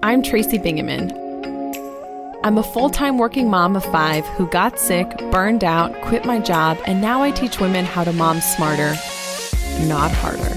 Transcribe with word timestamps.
I'm 0.00 0.22
Tracy 0.22 0.60
Bingaman. 0.60 1.10
I'm 2.44 2.56
a 2.56 2.62
full 2.62 2.88
time 2.88 3.18
working 3.18 3.50
mom 3.50 3.74
of 3.74 3.84
five 3.86 4.24
who 4.24 4.46
got 4.46 4.78
sick, 4.78 5.08
burned 5.32 5.64
out, 5.64 5.92
quit 6.02 6.24
my 6.24 6.38
job, 6.38 6.78
and 6.86 7.00
now 7.00 7.24
I 7.24 7.32
teach 7.32 7.58
women 7.58 7.84
how 7.84 8.04
to 8.04 8.12
mom 8.12 8.40
smarter, 8.40 8.94
not 9.88 10.12
harder. 10.12 10.54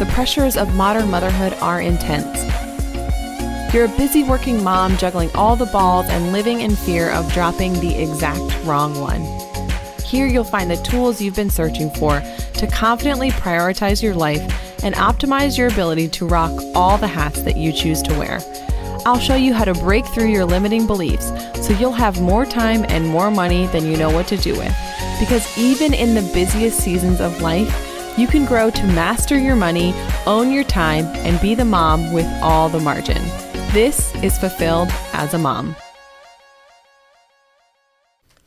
The 0.00 0.10
pressures 0.10 0.56
of 0.56 0.74
modern 0.74 1.08
motherhood 1.12 1.52
are 1.60 1.80
intense. 1.80 2.42
You're 3.72 3.84
a 3.84 3.96
busy 3.96 4.24
working 4.24 4.64
mom 4.64 4.96
juggling 4.96 5.30
all 5.36 5.54
the 5.54 5.66
balls 5.66 6.06
and 6.08 6.32
living 6.32 6.60
in 6.60 6.74
fear 6.74 7.08
of 7.10 7.32
dropping 7.32 7.74
the 7.74 7.94
exact 8.02 8.64
wrong 8.64 8.98
one. 9.00 9.22
Here 10.04 10.26
you'll 10.26 10.42
find 10.42 10.72
the 10.72 10.76
tools 10.78 11.22
you've 11.22 11.36
been 11.36 11.50
searching 11.50 11.90
for 11.90 12.20
to 12.54 12.66
confidently 12.66 13.30
prioritize 13.30 14.02
your 14.02 14.14
life 14.14 14.42
and 14.84 14.94
optimize 14.94 15.58
your 15.58 15.68
ability 15.68 16.08
to 16.08 16.26
rock 16.26 16.52
all 16.74 16.96
the 16.98 17.08
hats 17.08 17.42
that 17.42 17.56
you 17.56 17.72
choose 17.72 18.02
to 18.02 18.18
wear. 18.18 18.38
I'll 19.06 19.18
show 19.18 19.34
you 19.34 19.52
how 19.52 19.64
to 19.64 19.74
break 19.74 20.06
through 20.06 20.28
your 20.28 20.44
limiting 20.44 20.86
beliefs 20.86 21.32
so 21.66 21.72
you'll 21.74 21.92
have 21.92 22.20
more 22.20 22.46
time 22.46 22.84
and 22.88 23.08
more 23.08 23.30
money 23.30 23.66
than 23.66 23.86
you 23.86 23.96
know 23.96 24.10
what 24.10 24.28
to 24.28 24.36
do 24.36 24.52
with. 24.52 24.74
Because 25.18 25.58
even 25.58 25.92
in 25.92 26.14
the 26.14 26.30
busiest 26.32 26.78
seasons 26.78 27.20
of 27.20 27.40
life, 27.42 27.92
you 28.16 28.26
can 28.26 28.46
grow 28.46 28.70
to 28.70 28.86
master 28.88 29.38
your 29.38 29.56
money, 29.56 29.92
own 30.26 30.52
your 30.52 30.64
time, 30.64 31.04
and 31.26 31.40
be 31.40 31.54
the 31.54 31.64
mom 31.64 32.12
with 32.12 32.26
all 32.42 32.68
the 32.68 32.80
margin. 32.80 33.22
This 33.72 34.14
is 34.22 34.38
Fulfilled 34.38 34.88
as 35.12 35.34
a 35.34 35.38
Mom. 35.38 35.74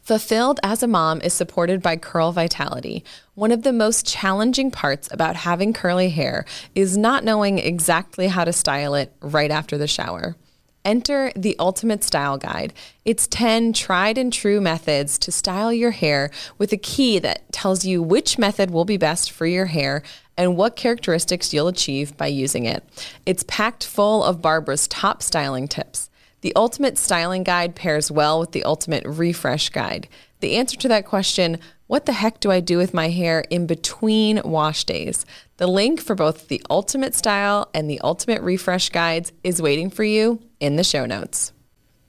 Fulfilled 0.08 0.62
as 0.64 0.82
a 0.82 0.88
Mom 0.88 1.20
is 1.20 1.34
supported 1.34 1.82
by 1.82 1.98
Curl 1.98 2.32
Vitality. 2.32 3.04
One 3.36 3.52
of 3.52 3.64
the 3.64 3.74
most 3.74 4.06
challenging 4.06 4.72
parts 4.72 5.10
about 5.12 5.36
having 5.36 5.74
curly 5.74 6.12
hair 6.12 6.46
is 6.74 6.96
not 6.96 7.26
knowing 7.26 7.60
exactly 7.60 8.28
how 8.28 8.46
to 8.46 8.54
style 8.54 8.96
it 8.96 9.12
right 9.20 9.52
after 9.52 9.78
the 9.78 9.86
shower. 9.86 10.38
Enter 10.86 11.34
the 11.36 11.58
Ultimate 11.60 12.06
Style 12.06 12.38
Guide. 12.38 12.74
It's 13.04 13.28
10 13.28 13.74
tried 13.74 14.18
and 14.18 14.32
true 14.32 14.62
methods 14.62 15.18
to 15.18 15.30
style 15.34 15.74
your 15.74 15.92
hair 15.92 16.32
with 16.58 16.72
a 16.72 16.78
key 16.78 17.20
that 17.20 17.52
tells 17.52 17.84
you 17.84 18.02
which 18.02 18.38
method 18.38 18.72
will 18.72 18.86
be 18.86 18.96
best 18.96 19.30
for 19.30 19.46
your 19.46 19.66
hair 19.66 20.04
and 20.38 20.56
what 20.56 20.78
characteristics 20.78 21.54
you'll 21.54 21.68
achieve 21.68 22.16
by 22.16 22.28
using 22.28 22.64
it. 22.64 22.82
It's 23.26 23.44
packed 23.46 23.86
full 23.86 24.24
of 24.24 24.42
Barbara's 24.42 24.88
top 24.88 25.22
styling 25.22 25.68
tips. 25.68 26.10
The 26.42 26.56
Ultimate 26.56 27.00
Styling 27.00 27.44
Guide 27.44 27.76
pairs 27.76 28.12
well 28.12 28.40
with 28.40 28.52
the 28.52 28.64
Ultimate 28.64 29.04
Refresh 29.08 29.70
Guide. 29.70 30.08
The 30.40 30.56
answer 30.56 30.78
to 30.78 30.88
that 30.88 31.06
question, 31.06 31.58
what 31.88 32.06
the 32.06 32.14
heck 32.14 32.40
do 32.40 32.52
I 32.52 32.60
do 32.60 32.78
with 32.78 32.94
my 32.94 33.10
hair 33.10 33.44
in 33.50 33.66
between 33.66 34.42
wash 34.44 34.84
days? 34.84 35.26
The 35.58 35.66
link 35.66 36.00
for 36.00 36.14
both 36.14 36.48
the 36.48 36.62
Ultimate 36.70 37.16
Style 37.16 37.70
and 37.74 37.90
the 37.90 38.00
Ultimate 38.02 38.44
Refresh 38.44 38.92
Guides 38.92 39.32
is 39.44 39.64
waiting 39.64 39.90
for 39.90 40.04
you 40.04 40.40
in 40.60 40.76
the 40.76 40.84
show 40.84 41.08
notes. 41.08 41.54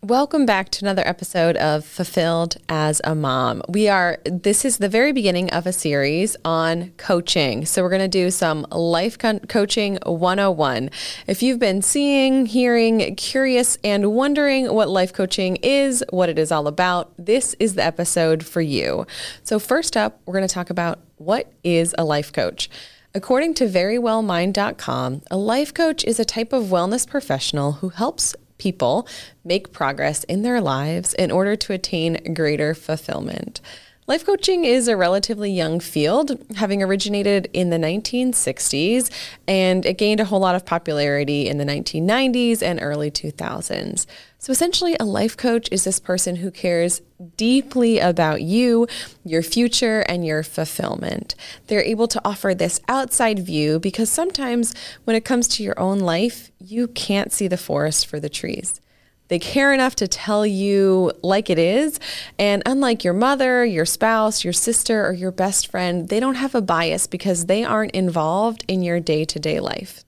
Welcome 0.02 0.46
back 0.46 0.70
to 0.70 0.84
another 0.84 1.02
episode 1.04 1.56
of 1.56 1.84
Fulfilled 1.84 2.56
as 2.68 3.00
a 3.02 3.16
Mom. 3.16 3.62
We 3.68 3.88
are, 3.88 4.20
this 4.24 4.64
is 4.64 4.78
the 4.78 4.88
very 4.88 5.10
beginning 5.10 5.50
of 5.50 5.66
a 5.66 5.72
series 5.72 6.36
on 6.44 6.90
coaching. 6.98 7.66
So, 7.66 7.82
we're 7.82 7.88
going 7.88 8.02
to 8.02 8.06
do 8.06 8.30
some 8.30 8.64
life 8.70 9.18
co- 9.18 9.40
coaching 9.40 9.98
101. 10.06 10.90
If 11.26 11.42
you've 11.42 11.58
been 11.58 11.82
seeing, 11.82 12.46
hearing, 12.46 13.16
curious, 13.16 13.76
and 13.82 14.12
wondering 14.12 14.72
what 14.72 14.88
life 14.88 15.12
coaching 15.12 15.56
is, 15.64 16.04
what 16.10 16.28
it 16.28 16.38
is 16.38 16.52
all 16.52 16.68
about, 16.68 17.12
this 17.18 17.56
is 17.58 17.74
the 17.74 17.84
episode 17.84 18.46
for 18.46 18.60
you. 18.60 19.04
So, 19.42 19.58
first 19.58 19.96
up, 19.96 20.20
we're 20.26 20.34
going 20.34 20.46
to 20.46 20.54
talk 20.54 20.70
about 20.70 21.00
what 21.16 21.52
is 21.64 21.92
a 21.98 22.04
life 22.04 22.32
coach. 22.32 22.70
According 23.16 23.54
to 23.54 23.64
verywellmind.com, 23.64 25.22
a 25.28 25.36
life 25.36 25.74
coach 25.74 26.04
is 26.04 26.20
a 26.20 26.24
type 26.24 26.52
of 26.52 26.66
wellness 26.66 27.04
professional 27.04 27.72
who 27.72 27.88
helps 27.88 28.36
people 28.58 29.08
make 29.44 29.72
progress 29.72 30.24
in 30.24 30.42
their 30.42 30.60
lives 30.60 31.14
in 31.14 31.30
order 31.30 31.56
to 31.56 31.72
attain 31.72 32.34
greater 32.34 32.74
fulfillment. 32.74 33.60
Life 34.08 34.24
coaching 34.24 34.64
is 34.64 34.88
a 34.88 34.96
relatively 34.96 35.52
young 35.52 35.80
field, 35.80 36.42
having 36.56 36.82
originated 36.82 37.50
in 37.52 37.68
the 37.68 37.76
1960s, 37.76 39.10
and 39.46 39.84
it 39.84 39.98
gained 39.98 40.18
a 40.18 40.24
whole 40.24 40.40
lot 40.40 40.54
of 40.54 40.64
popularity 40.64 41.46
in 41.46 41.58
the 41.58 41.64
1990s 41.66 42.62
and 42.62 42.78
early 42.80 43.10
2000s. 43.10 44.06
So 44.40 44.52
essentially, 44.52 44.96
a 45.00 45.04
life 45.04 45.36
coach 45.36 45.68
is 45.72 45.82
this 45.82 45.98
person 45.98 46.36
who 46.36 46.52
cares 46.52 47.02
deeply 47.36 47.98
about 47.98 48.40
you, 48.40 48.86
your 49.24 49.42
future, 49.42 50.00
and 50.02 50.24
your 50.24 50.44
fulfillment. 50.44 51.34
They're 51.66 51.82
able 51.82 52.06
to 52.06 52.20
offer 52.24 52.54
this 52.54 52.80
outside 52.88 53.40
view 53.40 53.80
because 53.80 54.08
sometimes 54.08 54.74
when 55.04 55.16
it 55.16 55.24
comes 55.24 55.48
to 55.48 55.64
your 55.64 55.78
own 55.78 55.98
life, 55.98 56.52
you 56.60 56.86
can't 56.86 57.32
see 57.32 57.48
the 57.48 57.56
forest 57.56 58.06
for 58.06 58.20
the 58.20 58.28
trees. 58.28 58.80
They 59.26 59.40
care 59.40 59.74
enough 59.74 59.96
to 59.96 60.08
tell 60.08 60.46
you 60.46 61.12
like 61.20 61.50
it 61.50 61.58
is. 61.58 61.98
And 62.38 62.62
unlike 62.64 63.04
your 63.04 63.14
mother, 63.14 63.64
your 63.64 63.84
spouse, 63.84 64.44
your 64.44 64.52
sister, 64.52 65.04
or 65.04 65.12
your 65.12 65.32
best 65.32 65.66
friend, 65.66 66.08
they 66.08 66.20
don't 66.20 66.36
have 66.36 66.54
a 66.54 66.62
bias 66.62 67.06
because 67.06 67.46
they 67.46 67.64
aren't 67.64 67.92
involved 67.92 68.64
in 68.68 68.82
your 68.82 69.00
day 69.00 69.24
to 69.26 69.38
day 69.38 69.58
life. 69.60 70.04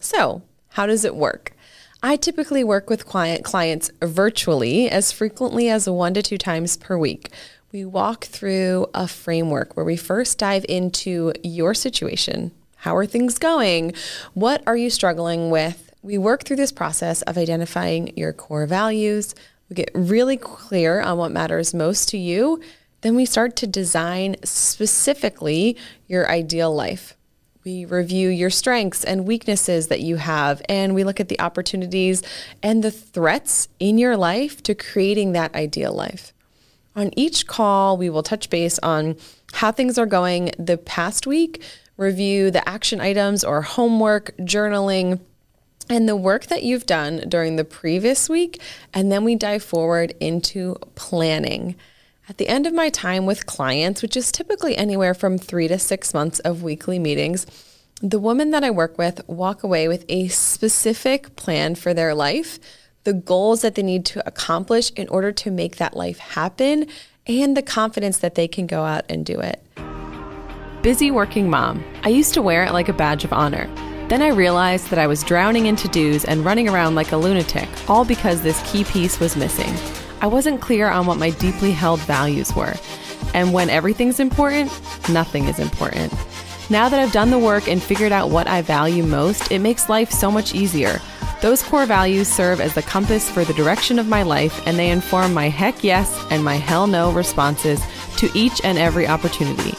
So, 0.00 0.42
how 0.70 0.86
does 0.86 1.04
it 1.04 1.16
work? 1.16 1.52
I 2.02 2.16
typically 2.16 2.62
work 2.62 2.88
with 2.88 3.06
client 3.06 3.44
clients 3.44 3.90
virtually 4.02 4.88
as 4.88 5.12
frequently 5.12 5.68
as 5.68 5.88
one 5.88 6.14
to 6.14 6.22
two 6.22 6.38
times 6.38 6.76
per 6.76 6.96
week. 6.96 7.30
We 7.72 7.84
walk 7.84 8.24
through 8.24 8.86
a 8.94 9.08
framework 9.08 9.76
where 9.76 9.84
we 9.84 9.96
first 9.96 10.38
dive 10.38 10.64
into 10.68 11.32
your 11.42 11.74
situation. 11.74 12.52
How 12.76 12.96
are 12.96 13.06
things 13.06 13.38
going? 13.38 13.94
What 14.34 14.62
are 14.66 14.76
you 14.76 14.90
struggling 14.90 15.50
with? 15.50 15.88
we 16.02 16.16
work 16.16 16.44
through 16.44 16.56
this 16.56 16.72
process 16.72 17.22
of 17.22 17.36
identifying 17.36 18.16
your 18.16 18.32
core 18.32 18.66
values. 18.66 19.34
We 19.68 19.74
get 19.74 19.90
really 19.94 20.36
clear 20.36 21.00
on 21.00 21.18
what 21.18 21.32
matters 21.32 21.74
most 21.74 22.08
to 22.10 22.18
you. 22.18 22.62
Then 23.00 23.14
we 23.14 23.26
start 23.26 23.56
to 23.56 23.66
design 23.66 24.36
specifically 24.44 25.76
your 26.06 26.28
ideal 26.30 26.74
life. 26.74 27.16
We 27.68 27.84
review 27.84 28.30
your 28.30 28.48
strengths 28.48 29.04
and 29.04 29.26
weaknesses 29.26 29.88
that 29.88 30.00
you 30.00 30.16
have, 30.16 30.62
and 30.70 30.94
we 30.94 31.04
look 31.04 31.20
at 31.20 31.28
the 31.28 31.38
opportunities 31.38 32.22
and 32.62 32.82
the 32.82 32.90
threats 32.90 33.68
in 33.78 33.98
your 33.98 34.16
life 34.16 34.62
to 34.62 34.74
creating 34.74 35.32
that 35.32 35.54
ideal 35.54 35.92
life. 35.92 36.32
On 36.96 37.10
each 37.14 37.46
call, 37.46 37.98
we 37.98 38.08
will 38.08 38.22
touch 38.22 38.48
base 38.48 38.78
on 38.78 39.16
how 39.52 39.70
things 39.70 39.98
are 39.98 40.06
going 40.06 40.52
the 40.58 40.78
past 40.78 41.26
week, 41.26 41.62
review 41.98 42.50
the 42.50 42.66
action 42.66 43.02
items 43.02 43.44
or 43.44 43.60
homework, 43.60 44.34
journaling, 44.38 45.20
and 45.90 46.08
the 46.08 46.16
work 46.16 46.46
that 46.46 46.62
you've 46.62 46.86
done 46.86 47.22
during 47.28 47.56
the 47.56 47.64
previous 47.64 48.30
week, 48.30 48.62
and 48.94 49.12
then 49.12 49.24
we 49.24 49.34
dive 49.34 49.62
forward 49.62 50.14
into 50.20 50.74
planning. 50.94 51.76
At 52.28 52.36
the 52.36 52.48
end 52.48 52.66
of 52.66 52.74
my 52.74 52.90
time 52.90 53.24
with 53.24 53.46
clients, 53.46 54.02
which 54.02 54.14
is 54.14 54.30
typically 54.30 54.76
anywhere 54.76 55.14
from 55.14 55.38
three 55.38 55.66
to 55.66 55.78
six 55.78 56.12
months 56.12 56.40
of 56.40 56.62
weekly 56.62 56.98
meetings, 56.98 57.46
the 58.02 58.18
women 58.18 58.50
that 58.50 58.62
I 58.62 58.70
work 58.70 58.98
with 58.98 59.26
walk 59.26 59.62
away 59.62 59.88
with 59.88 60.04
a 60.10 60.28
specific 60.28 61.36
plan 61.36 61.74
for 61.74 61.94
their 61.94 62.14
life, 62.14 62.58
the 63.04 63.14
goals 63.14 63.62
that 63.62 63.76
they 63.76 63.82
need 63.82 64.04
to 64.06 64.26
accomplish 64.28 64.90
in 64.90 65.08
order 65.08 65.32
to 65.32 65.50
make 65.50 65.76
that 65.76 65.96
life 65.96 66.18
happen, 66.18 66.86
and 67.26 67.56
the 67.56 67.62
confidence 67.62 68.18
that 68.18 68.34
they 68.34 68.46
can 68.46 68.66
go 68.66 68.82
out 68.82 69.06
and 69.08 69.24
do 69.24 69.40
it. 69.40 69.64
Busy 70.82 71.10
working 71.10 71.48
mom. 71.48 71.82
I 72.02 72.10
used 72.10 72.34
to 72.34 72.42
wear 72.42 72.62
it 72.62 72.72
like 72.72 72.90
a 72.90 72.92
badge 72.92 73.24
of 73.24 73.32
honor. 73.32 73.66
Then 74.08 74.20
I 74.20 74.28
realized 74.28 74.90
that 74.90 74.98
I 74.98 75.06
was 75.06 75.22
drowning 75.22 75.64
in 75.64 75.76
to 75.76 75.88
dos 75.88 76.26
and 76.26 76.44
running 76.44 76.68
around 76.68 76.94
like 76.94 77.12
a 77.12 77.16
lunatic, 77.16 77.68
all 77.88 78.04
because 78.04 78.42
this 78.42 78.62
key 78.70 78.84
piece 78.84 79.18
was 79.18 79.34
missing. 79.34 79.74
I 80.20 80.26
wasn't 80.26 80.60
clear 80.60 80.88
on 80.88 81.06
what 81.06 81.18
my 81.18 81.30
deeply 81.30 81.72
held 81.72 82.00
values 82.00 82.54
were. 82.54 82.74
And 83.34 83.52
when 83.52 83.70
everything's 83.70 84.20
important, 84.20 84.70
nothing 85.08 85.44
is 85.44 85.58
important. 85.58 86.12
Now 86.70 86.88
that 86.88 86.98
I've 87.00 87.12
done 87.12 87.30
the 87.30 87.38
work 87.38 87.68
and 87.68 87.82
figured 87.82 88.12
out 88.12 88.30
what 88.30 88.46
I 88.46 88.62
value 88.62 89.04
most, 89.04 89.50
it 89.50 89.60
makes 89.60 89.88
life 89.88 90.10
so 90.10 90.30
much 90.30 90.54
easier. 90.54 91.00
Those 91.40 91.62
core 91.62 91.86
values 91.86 92.26
serve 92.26 92.60
as 92.60 92.74
the 92.74 92.82
compass 92.82 93.30
for 93.30 93.44
the 93.44 93.54
direction 93.54 93.98
of 93.98 94.08
my 94.08 94.22
life, 94.22 94.60
and 94.66 94.76
they 94.76 94.90
inform 94.90 95.32
my 95.32 95.48
heck 95.48 95.84
yes 95.84 96.12
and 96.30 96.44
my 96.44 96.56
hell 96.56 96.88
no 96.88 97.12
responses 97.12 97.80
to 98.16 98.28
each 98.34 98.60
and 98.64 98.76
every 98.76 99.06
opportunity. 99.06 99.74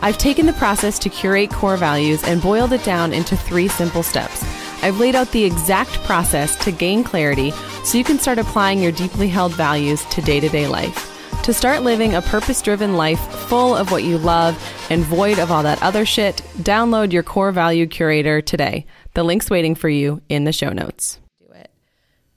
I've 0.00 0.18
taken 0.18 0.46
the 0.46 0.52
process 0.54 0.98
to 1.00 1.10
curate 1.10 1.50
core 1.50 1.76
values 1.76 2.24
and 2.24 2.42
boiled 2.42 2.72
it 2.72 2.82
down 2.82 3.12
into 3.12 3.36
three 3.36 3.68
simple 3.68 4.02
steps. 4.02 4.42
I've 4.82 4.98
laid 4.98 5.14
out 5.14 5.30
the 5.30 5.44
exact 5.44 5.92
process 6.04 6.56
to 6.64 6.72
gain 6.72 7.04
clarity 7.04 7.52
so 7.84 7.96
you 7.96 8.04
can 8.04 8.18
start 8.18 8.38
applying 8.38 8.82
your 8.82 8.92
deeply 8.92 9.28
held 9.28 9.54
values 9.54 10.04
to 10.06 10.20
day 10.20 10.40
to 10.40 10.48
day 10.48 10.66
life. 10.66 11.08
To 11.44 11.54
start 11.54 11.82
living 11.82 12.14
a 12.14 12.22
purpose 12.22 12.60
driven 12.60 12.96
life 12.96 13.20
full 13.48 13.76
of 13.76 13.90
what 13.90 14.04
you 14.04 14.18
love 14.18 14.54
and 14.90 15.02
void 15.04 15.38
of 15.38 15.50
all 15.50 15.62
that 15.62 15.82
other 15.82 16.04
shit, 16.04 16.36
download 16.58 17.12
your 17.12 17.22
core 17.22 17.52
value 17.52 17.86
curator 17.86 18.40
today. 18.40 18.86
The 19.14 19.24
link's 19.24 19.50
waiting 19.50 19.74
for 19.74 19.88
you 19.88 20.20
in 20.28 20.44
the 20.44 20.52
show 20.52 20.70
notes. 20.70 21.18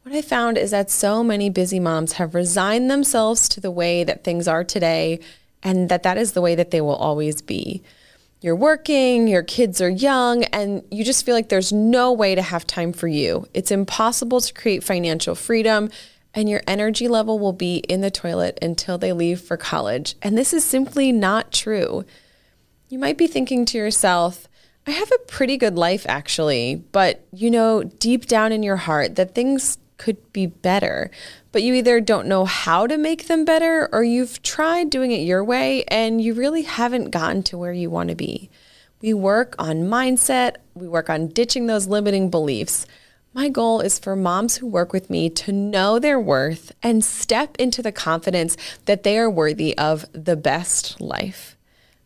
What 0.06 0.14
I 0.14 0.22
found 0.22 0.60
is 0.60 0.70
that 0.70 0.92
so 0.92 1.24
many 1.24 1.50
busy 1.50 1.80
moms 1.80 2.14
have 2.14 2.36
resigned 2.36 2.92
themselves 2.92 3.50
to 3.50 3.60
the 3.60 3.72
way 3.72 4.04
that 4.04 4.24
things 4.24 4.48
are 4.48 4.64
today 4.64 5.20
and 5.64 5.90
that 5.90 6.04
that 6.04 6.16
is 6.16 6.34
the 6.34 6.42
way 6.42 6.54
that 6.54 6.70
they 6.70 6.80
will 6.80 6.96
always 6.96 7.42
be. 7.42 7.82
You're 8.46 8.56
working, 8.56 9.28
your 9.28 9.42
kids 9.42 9.82
are 9.82 9.90
young, 9.90 10.44
and 10.44 10.84
you 10.92 11.04
just 11.04 11.26
feel 11.26 11.34
like 11.34 11.50
there's 11.50 11.74
no 11.74 12.14
way 12.14 12.36
to 12.36 12.44
have 12.44 12.68
time 12.68 12.94
for 12.94 13.08
you. 13.08 13.48
It's 13.56 13.72
impossible 13.72 14.40
to 14.40 14.54
create 14.54 14.84
financial 14.84 15.34
freedom, 15.34 15.90
and 16.32 16.48
your 16.48 16.62
energy 16.68 17.08
level 17.08 17.40
will 17.40 17.54
be 17.54 17.78
in 17.78 18.02
the 18.02 18.12
toilet 18.12 18.60
until 18.62 19.00
they 19.00 19.14
leave 19.14 19.42
for 19.42 19.58
college. 19.58 20.14
And 20.22 20.38
this 20.38 20.54
is 20.54 20.64
simply 20.64 21.12
not 21.12 21.52
true. 21.52 22.06
You 22.88 23.00
might 23.00 23.18
be 23.18 23.26
thinking 23.26 23.66
to 23.66 23.80
yourself, 23.80 24.48
I 24.86 24.92
have 24.92 25.12
a 25.12 25.26
pretty 25.26 25.58
good 25.58 25.76
life 25.76 26.06
actually, 26.08 26.76
but 26.76 27.26
you 27.34 27.50
know 27.50 27.82
deep 27.82 28.28
down 28.28 28.52
in 28.52 28.62
your 28.62 28.76
heart 28.76 29.16
that 29.16 29.34
things 29.34 29.80
could 29.98 30.32
be 30.34 30.46
better, 30.46 31.10
but 31.52 31.64
you 31.64 31.74
either 31.74 32.00
don't 32.02 32.28
know 32.28 32.46
how 32.46 32.88
to 32.88 32.98
make 32.98 33.28
them 33.28 33.46
better 33.46 33.90
or 33.92 34.04
you've 34.04 34.42
tried 34.42 34.90
doing 34.90 35.12
it 35.12 35.22
your 35.22 35.44
way 35.44 35.84
and 35.86 36.22
you 36.22 36.34
really 36.34 36.64
haven't 36.64 37.12
gotten 37.12 37.44
to 37.44 37.58
where 37.58 37.74
you 37.74 37.90
want 37.90 38.10
to 38.10 38.16
be. 38.16 38.50
We 39.02 39.14
work 39.14 39.56
on 39.60 39.84
mindset, 39.84 40.58
we 40.74 40.88
work 40.88 41.10
on 41.10 41.28
ditching 41.28 41.68
those 41.68 41.88
limiting 41.88 42.30
beliefs. 42.30 42.86
My 43.34 43.50
goal 43.50 43.82
is 43.82 44.00
for 44.00 44.16
moms 44.16 44.58
who 44.58 44.68
work 44.68 44.94
with 44.94 45.10
me 45.10 45.30
to 45.32 45.52
know 45.52 46.00
their 46.00 46.20
worth 46.20 46.72
and 46.82 47.04
step 47.04 47.56
into 47.60 47.82
the 47.82 47.92
confidence 47.92 48.56
that 48.86 49.04
they 49.04 49.18
are 49.18 49.30
worthy 49.30 49.78
of 49.78 50.06
the 50.14 50.38
best 50.38 51.02
life. 51.02 51.58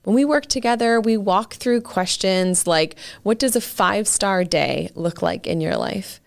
When 0.04 0.16
we 0.16 0.26
work 0.26 0.48
together, 0.48 1.00
we 1.00 1.18
walk 1.18 1.54
through 1.54 1.82
questions 1.82 2.66
like 2.66 2.98
what 3.22 3.38
does 3.38 3.56
a 3.56 3.62
five 3.62 4.08
star 4.08 4.44
day 4.44 4.90
look 4.96 5.22
like 5.22 5.46
in 5.46 5.62
your 5.62 5.78
life? 5.78 6.20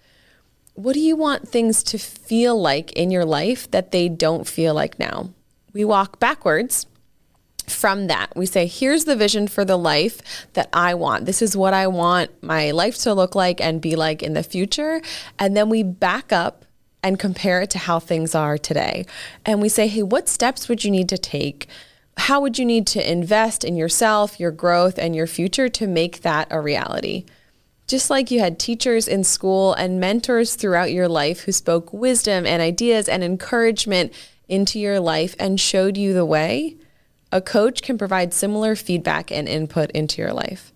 What 0.74 0.94
do 0.94 1.00
you 1.00 1.16
want 1.16 1.48
things 1.48 1.82
to 1.84 1.98
feel 1.98 2.60
like 2.60 2.92
in 2.92 3.10
your 3.10 3.24
life 3.24 3.70
that 3.70 3.92
they 3.92 4.08
don't 4.08 4.46
feel 4.46 4.74
like 4.74 4.98
now? 4.98 5.30
We 5.72 5.84
walk 5.84 6.18
backwards 6.18 6.86
from 7.68 8.06
that. 8.06 8.34
We 8.34 8.46
say, 8.46 8.66
here's 8.66 9.04
the 9.04 9.16
vision 9.16 9.48
for 9.48 9.64
the 9.64 9.76
life 9.76 10.46
that 10.54 10.68
I 10.72 10.94
want. 10.94 11.26
This 11.26 11.42
is 11.42 11.56
what 11.56 11.74
I 11.74 11.86
want 11.86 12.30
my 12.42 12.70
life 12.70 12.98
to 12.98 13.14
look 13.14 13.34
like 13.34 13.60
and 13.60 13.80
be 13.80 13.96
like 13.96 14.22
in 14.22 14.32
the 14.32 14.42
future. 14.42 15.02
And 15.38 15.56
then 15.56 15.68
we 15.68 15.82
back 15.82 16.32
up 16.32 16.64
and 17.02 17.18
compare 17.18 17.60
it 17.60 17.70
to 17.70 17.78
how 17.78 17.98
things 17.98 18.34
are 18.34 18.56
today. 18.56 19.06
And 19.44 19.60
we 19.60 19.68
say, 19.68 19.88
hey, 19.88 20.02
what 20.02 20.28
steps 20.28 20.68
would 20.68 20.84
you 20.84 20.90
need 20.90 21.08
to 21.10 21.18
take? 21.18 21.68
How 22.16 22.40
would 22.40 22.58
you 22.58 22.64
need 22.64 22.86
to 22.88 23.10
invest 23.10 23.64
in 23.64 23.76
yourself, 23.76 24.38
your 24.38 24.50
growth, 24.50 24.98
and 24.98 25.14
your 25.14 25.26
future 25.26 25.68
to 25.70 25.86
make 25.86 26.22
that 26.22 26.48
a 26.50 26.60
reality? 26.60 27.24
Just 27.86 28.10
like 28.10 28.30
you 28.30 28.40
had 28.40 28.58
teachers 28.58 29.06
in 29.08 29.24
school 29.24 29.74
and 29.74 30.00
mentors 30.00 30.54
throughout 30.54 30.92
your 30.92 31.08
life 31.08 31.40
who 31.40 31.52
spoke 31.52 31.92
wisdom 31.92 32.46
and 32.46 32.62
ideas 32.62 33.08
and 33.08 33.22
encouragement 33.22 34.12
into 34.48 34.78
your 34.78 35.00
life 35.00 35.34
and 35.38 35.60
showed 35.60 35.96
you 35.96 36.12
the 36.12 36.24
way, 36.24 36.76
a 37.30 37.40
coach 37.40 37.82
can 37.82 37.98
provide 37.98 38.34
similar 38.34 38.76
feedback 38.76 39.30
and 39.30 39.48
input 39.48 39.90
into 39.92 40.20
your 40.20 40.32
life. 40.32 40.72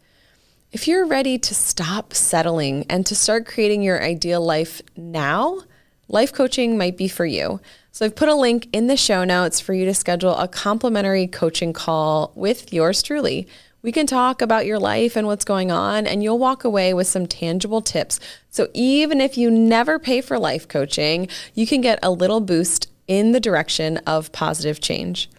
If 0.72 0.88
you're 0.88 1.06
ready 1.06 1.38
to 1.38 1.54
stop 1.54 2.12
settling 2.12 2.84
and 2.90 3.06
to 3.06 3.14
start 3.14 3.46
creating 3.46 3.82
your 3.82 4.02
ideal 4.02 4.44
life 4.44 4.82
now, 4.96 5.60
life 6.08 6.32
coaching 6.32 6.76
might 6.76 6.96
be 6.96 7.08
for 7.08 7.24
you. 7.24 7.60
So 7.92 8.04
I've 8.04 8.16
put 8.16 8.28
a 8.28 8.34
link 8.34 8.68
in 8.72 8.86
the 8.86 8.96
show 8.96 9.24
notes 9.24 9.60
for 9.60 9.72
you 9.72 9.84
to 9.86 9.94
schedule 9.94 10.36
a 10.36 10.48
complimentary 10.48 11.26
coaching 11.26 11.72
call 11.72 12.32
with 12.34 12.72
yours 12.72 13.02
truly. 13.02 13.48
We 13.86 13.92
can 13.92 14.08
talk 14.08 14.42
about 14.42 14.66
your 14.66 14.80
life 14.80 15.14
and 15.14 15.28
what's 15.28 15.44
going 15.44 15.70
on, 15.70 16.08
and 16.08 16.20
you'll 16.20 16.40
walk 16.40 16.64
away 16.64 16.92
with 16.92 17.06
some 17.06 17.28
tangible 17.28 17.80
tips. 17.80 18.18
So 18.50 18.66
even 18.74 19.20
if 19.20 19.38
you 19.38 19.48
never 19.48 20.00
pay 20.00 20.22
for 20.22 20.40
life 20.40 20.66
coaching, 20.66 21.28
you 21.54 21.68
can 21.68 21.82
get 21.82 22.00
a 22.02 22.10
little 22.10 22.40
boost 22.40 22.90
in 23.06 23.30
the 23.30 23.38
direction 23.38 23.98
of 23.98 24.32
positive 24.32 24.80
change 24.80 25.30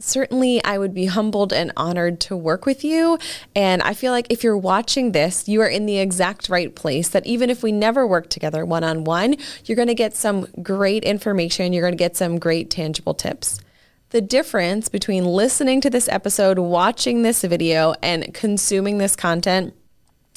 certainly 0.00 0.62
I 0.62 0.76
would 0.76 0.92
be 0.92 1.06
humbled 1.06 1.52
and 1.52 1.72
honored 1.78 2.20
to 2.22 2.36
work 2.36 2.66
with 2.66 2.84
you. 2.84 3.18
And 3.54 3.80
I 3.80 3.94
feel 3.94 4.12
like 4.12 4.26
if 4.28 4.44
you're 4.44 4.58
watching 4.58 5.12
this, 5.12 5.48
you 5.48 5.62
are 5.62 5.68
in 5.68 5.86
the 5.86 5.98
exact 5.98 6.50
right 6.50 6.74
place 6.74 7.08
that 7.10 7.24
even 7.24 7.48
if 7.48 7.62
we 7.62 7.72
never 7.72 8.06
work 8.06 8.28
together 8.28 8.66
one 8.66 8.84
on 8.84 9.04
one, 9.04 9.36
you're 9.64 9.76
going 9.76 9.88
to 9.88 9.94
get 9.94 10.14
some 10.14 10.46
great 10.60 11.04
information. 11.04 11.72
You're 11.72 11.84
going 11.84 11.94
to 11.94 11.96
get 11.96 12.16
some 12.16 12.38
great 12.38 12.70
tangible 12.70 13.14
tips. 13.14 13.60
The 14.14 14.20
difference 14.20 14.88
between 14.88 15.24
listening 15.24 15.80
to 15.80 15.90
this 15.90 16.08
episode, 16.08 16.56
watching 16.56 17.22
this 17.22 17.42
video, 17.42 17.94
and 18.00 18.32
consuming 18.32 18.98
this 18.98 19.16
content, 19.16 19.74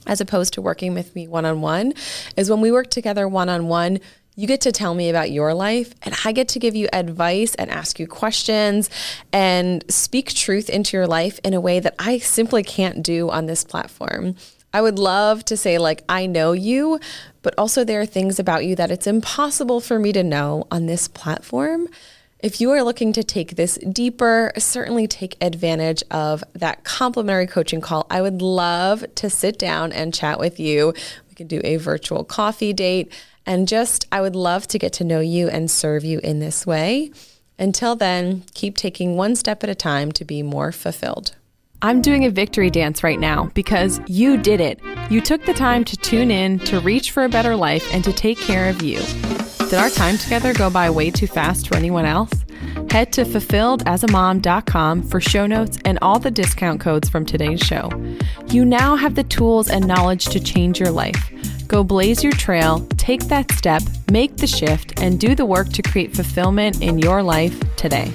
as 0.08 0.20
opposed 0.20 0.54
to 0.54 0.64
working 0.64 0.96
with 0.96 1.14
me 1.14 1.28
one 1.28 1.46
on 1.46 1.62
one, 1.62 1.94
is 2.36 2.50
when 2.50 2.60
we 2.60 2.72
work 2.72 2.90
together 2.90 3.28
one 3.28 3.50
on 3.50 3.68
one, 3.68 4.00
you 4.36 4.48
get 4.48 4.62
to 4.62 4.72
tell 4.72 4.96
me 4.96 5.12
about 5.12 5.30
your 5.30 5.54
life, 5.54 5.94
and 6.02 6.16
I 6.26 6.32
get 6.32 6.48
to 6.48 6.60
give 6.60 6.74
you 6.74 6.90
advice 6.92 7.54
and 7.54 7.70
ask 7.70 8.00
you 8.00 8.08
questions 8.08 8.90
and 9.32 9.86
speak 9.92 10.34
truth 10.34 10.72
into 10.72 10.98
your 10.98 11.06
life 11.06 11.40
in 11.44 11.54
a 11.54 11.62
way 11.62 11.80
that 11.80 11.94
I 12.00 12.18
simply 12.18 12.64
can't 12.64 13.04
do 13.04 13.30
on 13.30 13.46
this 13.46 13.64
platform. 13.64 14.38
I 14.74 14.82
would 14.82 14.98
love 14.98 15.46
to 15.46 15.56
say, 15.56 15.78
like, 15.78 16.04
I 16.10 16.26
know 16.26 16.52
you, 16.52 17.00
but 17.44 17.54
also 17.60 17.84
there 17.84 18.02
are 18.02 18.08
things 18.08 18.40
about 18.40 18.66
you 18.66 18.76
that 18.76 18.90
it's 18.90 19.06
impossible 19.06 19.82
for 19.82 20.00
me 20.00 20.12
to 20.14 20.24
know 20.24 20.66
on 20.72 20.88
this 20.88 21.08
platform. 21.08 21.90
If 22.40 22.62
you 22.62 22.70
are 22.70 22.84
looking 22.84 23.14
to 23.14 23.24
take 23.24 23.56
this 23.56 23.80
deeper, 23.92 24.52
certainly 24.60 25.08
take 25.08 25.36
advantage 25.42 26.04
of 26.12 26.44
that 26.54 26.84
complimentary 26.84 27.48
coaching 27.48 27.82
call. 27.82 28.06
I 28.12 28.22
would 28.22 28.44
love 28.44 29.04
to 29.16 29.30
sit 29.30 29.58
down 29.58 29.92
and 29.92 30.14
chat 30.14 30.40
with 30.40 30.60
you. 30.60 30.94
We 31.30 31.36
can 31.36 31.48
do 31.48 31.62
a 31.64 31.78
virtual 31.78 32.24
coffee 32.24 32.74
date. 32.74 33.12
And 33.48 33.68
just, 33.68 34.06
I 34.12 34.22
would 34.22 34.36
love 34.36 34.68
to 34.68 34.78
get 34.78 34.94
to 34.94 35.04
know 35.04 35.20
you 35.20 35.50
and 35.50 35.72
serve 35.72 36.04
you 36.04 36.20
in 36.20 36.40
this 36.40 36.68
way. 36.68 37.12
Until 37.58 37.96
then, 37.96 38.44
keep 38.54 38.78
taking 38.78 39.16
one 39.16 39.36
step 39.36 39.64
at 39.64 39.70
a 39.70 39.76
time 39.76 40.12
to 40.12 40.24
be 40.24 40.44
more 40.44 40.72
fulfilled. 40.72 41.36
I'm 41.82 42.04
doing 42.04 42.24
a 42.24 42.30
victory 42.30 42.70
dance 42.70 43.04
right 43.04 43.20
now 43.20 43.50
because 43.56 44.00
you 44.06 44.38
did 44.38 44.62
it. 44.62 44.80
You 45.10 45.22
took 45.22 45.44
the 45.46 45.54
time 45.56 45.84
to 45.86 45.98
tune 45.98 46.30
in, 46.30 46.60
to 46.60 46.80
reach 46.82 47.10
for 47.10 47.24
a 47.24 47.30
better 47.30 47.56
life, 47.56 47.88
and 47.92 48.04
to 48.04 48.14
take 48.14 48.38
care 48.38 48.70
of 48.70 48.84
you. 48.84 49.02
Did 49.70 49.80
our 49.80 49.90
time 49.90 50.18
together 50.18 50.54
go 50.54 50.70
by 50.70 50.90
way 50.90 51.12
too 51.12 51.28
fast 51.28 51.68
for 51.68 51.76
anyone 51.76 52.06
else? 52.06 52.32
Head 52.90 53.12
to 53.14 53.26
fulfilledasmom.com 53.26 55.04
for 55.04 55.20
show 55.20 55.46
notes 55.46 55.78
and 55.84 56.00
all 56.02 56.20
the 56.20 56.32
discount 56.32 56.80
codes 56.80 57.10
from 57.10 57.26
today's 57.26 57.60
show. 57.60 57.90
You 58.48 58.64
now 58.64 58.96
have 58.96 59.16
the 59.16 59.26
tools 59.26 59.70
and 59.70 59.86
knowledge 59.86 60.26
to 60.28 60.40
change 60.40 60.80
your 60.80 60.92
life. 60.92 61.32
Go 61.68 61.84
blaze 61.84 62.24
your 62.24 62.32
trail, 62.32 62.88
take 62.96 63.26
that 63.26 63.52
step, 63.52 63.84
make 64.10 64.38
the 64.38 64.48
shift, 64.48 65.02
and 65.02 65.20
do 65.20 65.36
the 65.36 65.46
work 65.46 65.68
to 65.74 65.82
create 65.82 66.16
fulfillment 66.16 66.82
in 66.82 66.98
your 67.00 67.22
life 67.22 67.60
today. 67.76 68.14